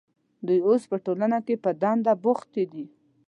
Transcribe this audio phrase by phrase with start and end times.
[0.47, 2.85] دوی اوس په ټولنه کې په دنده بوختې دي.